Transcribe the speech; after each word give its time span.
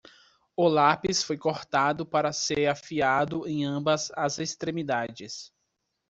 O 0.55 0.67
lápis 0.67 1.21
foi 1.21 1.37
cortado 1.37 2.07
para 2.07 2.33
ser 2.33 2.65
afiado 2.67 3.47
em 3.47 3.63
ambas 3.65 4.11
as 4.15 4.39
extremidades. 4.39 5.53